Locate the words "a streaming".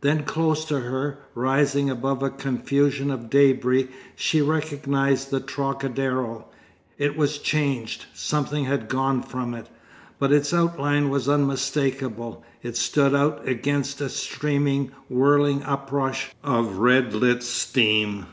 14.00-14.90